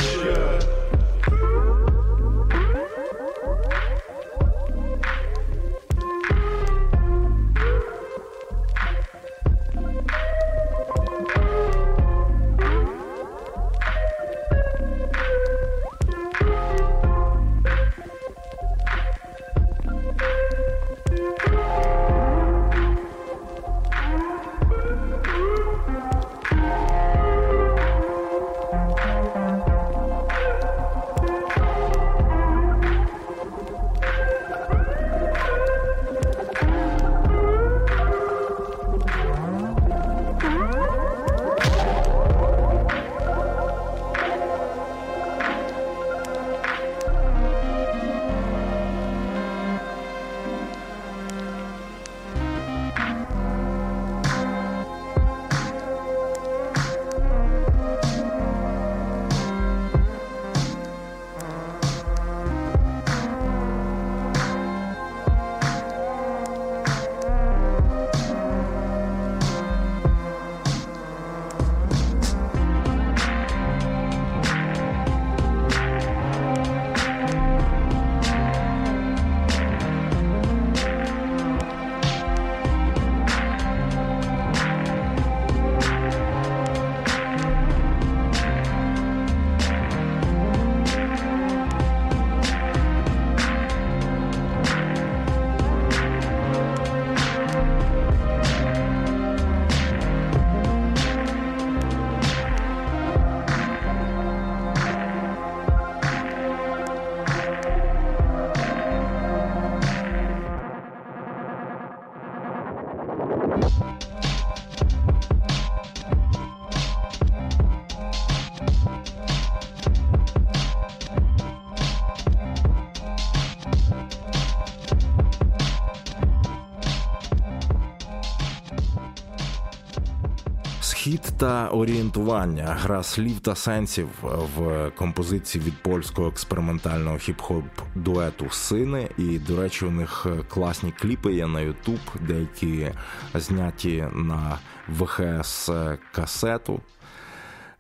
się 130.96 131.18
та 131.38 131.70
орієнтування, 131.70 132.66
гра 132.66 133.04
слів 133.04 133.40
та 133.40 133.56
сенсів 133.56 134.10
в 134.56 134.90
композиції 134.96 135.64
від 135.64 135.84
польського 135.84 136.28
експериментального 136.28 137.18
хіп-хоп 137.18 137.64
дуету 137.96 138.50
Сини. 138.50 139.10
І, 139.18 139.40
до 139.40 139.62
речі, 139.62 139.86
у 139.86 139.92
них 139.92 140.26
класні 140.50 140.92
кліпи 140.92 141.34
є 141.34 141.48
на 141.48 141.62
Ютуб, 141.62 142.00
деякі 142.22 142.92
зняті 143.34 144.06
на 144.14 144.60
ВХС 144.90 145.70
касету. 146.12 146.82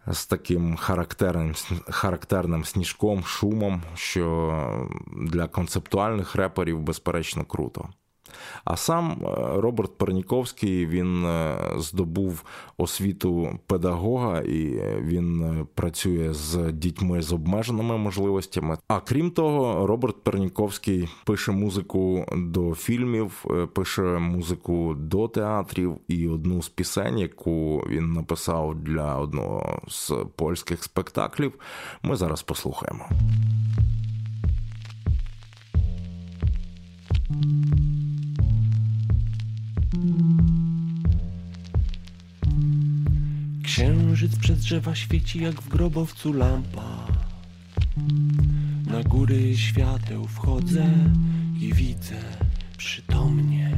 З 0.07 0.25
таким 0.25 0.75
характерним 0.75 1.53
характерним 1.89 2.65
сніжком, 2.65 3.23
шумом, 3.23 3.83
що 3.95 4.87
для 5.17 5.47
концептуальних 5.47 6.35
реперів 6.35 6.79
безперечно 6.79 7.45
круто. 7.45 7.89
А 8.65 8.75
сам 8.77 9.11
е, 9.11 9.25
Роберт 9.61 9.97
Перніковський 9.97 10.87
він 10.87 11.25
е, 11.25 11.57
здобув 11.77 12.43
освіту 12.77 13.59
педагога 13.67 14.39
і 14.41 14.81
він 15.01 15.41
е, 15.41 15.65
працює 15.75 16.33
з 16.33 16.71
дітьми 16.71 17.21
з 17.21 17.33
обмеженими 17.33 17.97
можливостями. 17.97 18.77
А 18.87 18.99
крім 18.99 19.31
того, 19.31 19.87
Роберт 19.87 20.23
Перніковський 20.23 21.09
пише 21.25 21.51
музику 21.51 22.25
до 22.37 22.75
фільмів, 22.75 23.45
пише 23.73 24.01
музику 24.01 24.95
до 24.97 25.27
театрів 25.27 25.97
і 26.07 26.27
одну 26.27 26.61
з 26.61 26.69
пісень, 26.69 27.19
яку 27.19 27.83
він 27.89 28.13
написав 28.13 28.75
для 28.75 29.15
одного 29.15 29.81
з 29.87 30.13
польських 30.35 30.83
спектаклів. 30.83 31.53
Ми 32.03 32.15
зараз 32.15 32.41
послухаємо. 32.41 33.09
Księżyc 43.77 44.35
przez 44.35 44.59
drzewa 44.59 44.95
świeci 44.95 45.43
jak 45.43 45.61
w 45.61 45.69
grobowcu 45.69 46.33
lampa. 46.33 47.07
Na 48.87 49.03
góry 49.03 49.57
świateł 49.57 50.27
wchodzę 50.27 50.85
i 51.59 51.73
widzę 51.73 52.15
przytomnie 52.77 53.77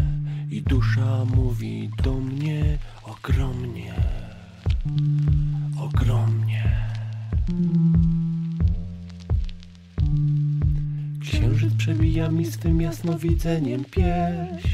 i 0.51 0.61
dusza 0.61 1.25
mówi 1.25 1.89
do 2.03 2.13
mnie 2.13 2.77
ogromnie, 3.03 3.93
ogromnie. 5.77 6.63
Księżyc 11.21 11.73
przebija 11.73 12.29
mi 12.29 12.45
swym 12.45 12.81
jasnowidzeniem 12.81 13.85
pieśń. 13.85 14.69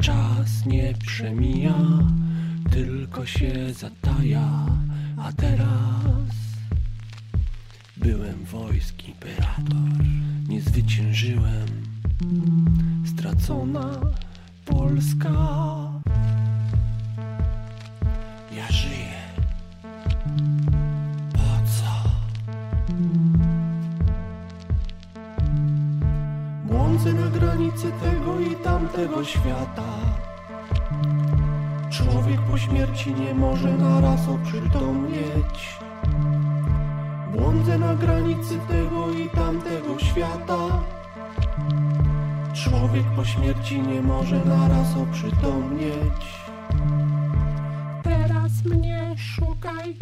Czas 0.00 0.66
nie 0.66 0.94
przemija 1.06 1.74
tylko 2.70 3.26
się 3.26 3.72
zataja, 3.72 4.66
a 5.18 5.32
teraz 5.32 6.34
byłem 7.96 8.44
wojsk 8.44 9.08
imperator, 9.08 10.04
nie 10.48 10.60
zwyciężyłem, 10.60 11.68
stracona 13.06 14.00
Polska. 14.64 15.30
Ja 18.56 18.72
żyję. 18.72 19.18
Po 21.32 21.66
co? 21.66 22.10
Błądzę 26.64 27.12
na 27.12 27.30
granicy 27.30 27.92
tego 28.02 28.40
i 28.40 28.56
tamtego 28.64 29.24
świata. 29.24 30.27
Człowiek 32.12 32.40
po 32.40 32.58
śmierci 32.58 33.14
nie 33.14 33.34
może 33.34 33.72
naraz 33.72 34.28
oprzytomnieć. 34.28 35.78
Błądzę 37.32 37.78
na 37.78 37.94
granicy 37.94 38.58
tego 38.68 39.12
i 39.12 39.28
tamtego 39.28 39.98
świata. 39.98 40.84
Człowiek 42.54 43.04
po 43.16 43.24
śmierci 43.24 43.82
nie 43.82 44.02
może 44.02 44.44
naraz 44.44 44.96
oprzytomnieć. 44.96 46.22
Teraz 48.02 48.64
mnie 48.64 49.14
szukaj 49.16 49.96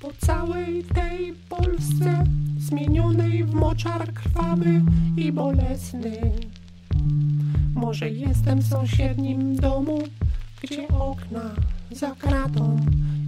po 0.00 0.08
całej 0.26 0.84
tej 0.84 1.34
Polsce, 1.48 2.24
zmienionej 2.58 3.44
w 3.44 3.54
moczar 3.54 4.12
krwawy 4.12 4.82
i 5.16 5.32
bolesny. 5.32 6.32
Może 7.74 8.10
jestem 8.10 8.58
w 8.58 8.66
sąsiednim 8.66 9.56
domu, 9.56 9.98
gdzie 10.72 10.88
okna 10.88 11.50
za 11.90 12.14
kratą 12.14 12.80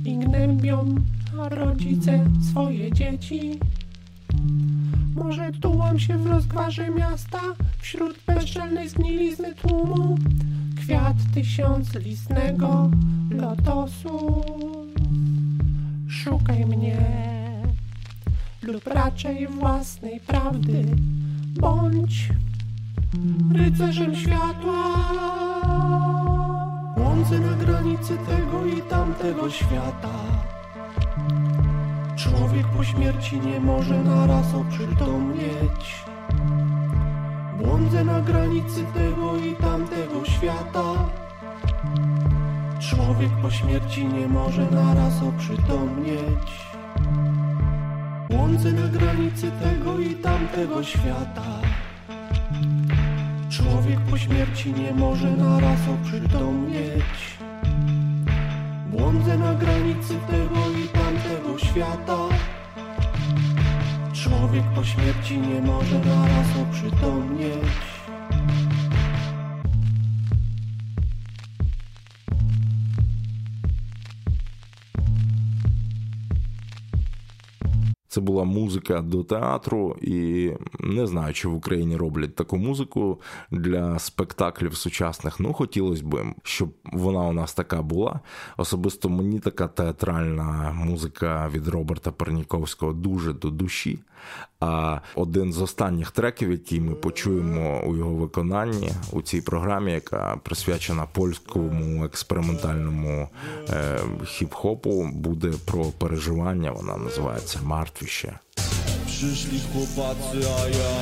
i 0.04 0.18
gnębią 0.18 0.94
rodzice 1.32 2.24
swoje 2.50 2.92
dzieci. 2.92 3.60
Może 5.14 5.52
tułam 5.52 5.98
się 5.98 6.18
w 6.18 6.26
rozgwarze 6.26 6.90
miasta, 6.90 7.40
wśród 7.78 8.18
bezczelnej 8.26 8.88
zgnilizny 8.88 9.54
tłumu, 9.54 10.18
kwiat 10.76 11.16
tysiąclistnego 11.34 12.90
lotosu. 13.30 14.42
Szukaj 16.08 16.66
mnie, 16.66 16.96
lub 18.62 18.86
raczej 18.86 19.48
własnej 19.48 20.20
prawdy, 20.20 20.84
bądź 21.60 22.28
rycerzem 23.52 24.16
światła. 24.16 26.13
Błądzę 27.14 27.38
na 27.38 27.56
granicy 27.56 28.18
tego 28.18 28.66
i 28.66 28.82
tamtego 28.82 29.50
świata. 29.50 30.18
Człowiek 32.16 32.66
po 32.76 32.84
śmierci 32.84 33.40
nie 33.40 33.60
może 33.60 33.98
naraz 34.04 34.54
oprzytomnieć. 34.54 36.04
Błądzę 37.58 38.04
na 38.04 38.20
granicy 38.20 38.84
tego 38.94 39.36
i 39.36 39.56
tamtego 39.56 40.24
świata. 40.24 41.08
Człowiek 42.80 43.30
po 43.42 43.50
śmierci 43.50 44.06
nie 44.06 44.28
może 44.28 44.70
naraz 44.70 45.22
oprzytomnieć. 45.22 46.68
Błądzę 48.30 48.72
na 48.72 48.88
granicy 48.88 49.50
tego 49.50 49.98
i 49.98 50.14
tamtego 50.14 50.82
świata. 50.82 51.60
Człowiek 53.84 54.00
po 54.10 54.18
śmierci 54.18 54.72
nie 54.72 54.92
może 54.92 55.30
naraz 55.30 55.78
oprzytomnieć. 55.88 57.38
Błądzę 58.90 59.38
na 59.38 59.54
granicy 59.54 60.14
tego 60.30 60.60
i 60.84 60.88
tamtego 60.88 61.58
świata. 61.58 62.18
Człowiek 64.12 64.64
po 64.74 64.84
śmierci 64.84 65.38
nie 65.38 65.60
może 65.60 65.98
naraz 65.98 66.46
oprzytomnieć. 66.62 67.93
Це 78.14 78.20
була 78.20 78.44
музика 78.44 79.00
до 79.00 79.24
театру, 79.24 79.96
і 80.00 80.50
не 80.80 81.06
знаю, 81.06 81.34
чи 81.34 81.48
в 81.48 81.54
Україні 81.54 81.96
роблять 81.96 82.34
таку 82.34 82.56
музику 82.56 83.20
для 83.50 83.98
спектаклів 83.98 84.76
сучасних. 84.76 85.40
Ну, 85.40 85.52
хотілося 85.52 86.04
б, 86.04 86.24
щоб 86.42 86.68
вона 86.84 87.20
у 87.20 87.32
нас 87.32 87.54
така 87.54 87.82
була. 87.82 88.20
Особисто 88.56 89.08
мені 89.08 89.40
така 89.40 89.68
театральна 89.68 90.72
музика 90.72 91.48
від 91.54 91.68
Роберта 91.68 92.12
Перніковського 92.12 92.92
дуже 92.92 93.32
до 93.32 93.50
душі. 93.50 93.98
А 94.60 94.98
один 95.14 95.52
з 95.52 95.62
останніх 95.62 96.10
треків, 96.10 96.50
який 96.50 96.80
ми 96.80 96.94
почуємо 96.94 97.82
у 97.86 97.96
його 97.96 98.14
виконанні 98.14 98.90
у 99.12 99.22
цій 99.22 99.40
програмі, 99.40 99.92
яка 99.92 100.36
присвячена 100.42 101.06
польському 101.06 102.04
експериментальному 102.04 103.28
е, 103.70 103.98
хіп-хопу, 104.24 105.12
буде 105.12 105.52
про 105.64 105.84
переживання. 105.84 106.70
Вона 106.72 106.96
називається 106.96 107.58
Мартвіще. 107.64 108.38
Przyszli 109.06 109.60
chłopacy, 109.72 110.38
a 110.58 110.68
ja 110.68 110.94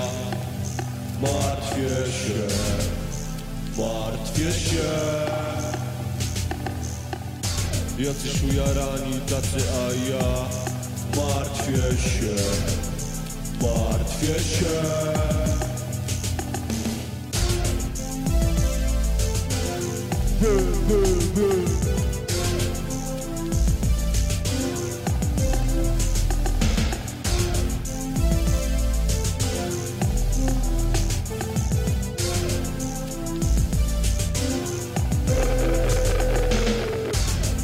martwię 1.23 2.13
się, 2.21 2.43
martwię 3.79 4.53
się. 4.53 4.89
Jacyś 7.99 8.43
ujarani 8.43 9.21
tacy, 9.29 9.63
a 9.83 9.85
ja 10.11 10.29
martwię 11.17 11.99
się, 12.09 12.37
Wortfische. 13.63 15.13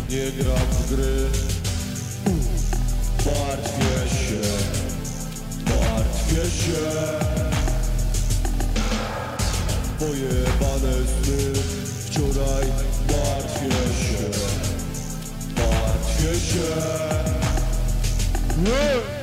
Nie 0.09 0.33
gram 0.33 0.57
w 0.57 0.95
gry 0.95 1.38
się. 6.69 7.19
Pojebane 9.99 10.93
sny 10.93 11.63
Wczoraj 12.07 12.67
martwię 13.09 13.71
się. 14.05 14.25
Martwię 15.57 16.41
się. 16.41 16.69
Nie! 18.65 19.18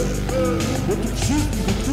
Und 0.00 1.04
du 1.04 1.08
schießt 1.16 1.50
die 1.52 1.62
Kultur, 1.64 1.90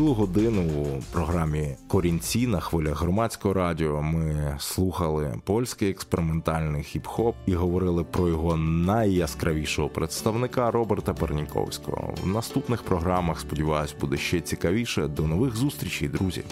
Цілу 0.00 0.14
годину 0.14 0.62
у 0.62 1.02
програмі 1.12 1.76
Корінці 1.88 2.46
на 2.46 2.60
хвилях 2.60 3.00
громадського 3.02 3.54
радіо 3.54 4.02
ми 4.02 4.56
слухали 4.58 5.34
польський 5.44 5.90
експериментальний 5.90 6.82
хіп-хоп 6.82 7.34
і 7.46 7.54
говорили 7.54 8.04
про 8.04 8.28
його 8.28 8.56
найяскравішого 8.56 9.88
представника 9.88 10.70
Роберта 10.70 11.14
Перніковського. 11.14 12.14
В 12.22 12.26
наступних 12.26 12.82
програмах, 12.82 13.40
сподіваюсь, 13.40 13.94
буде 14.00 14.16
ще 14.16 14.40
цікавіше. 14.40 15.08
До 15.08 15.22
нових 15.22 15.56
зустрічей, 15.56 16.08
друзі. 16.08 16.42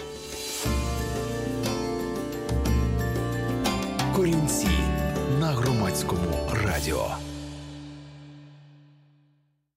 Корінці 4.15 4.67
на 5.39 5.47
громадському 5.47 6.31
радіо. 6.65 7.05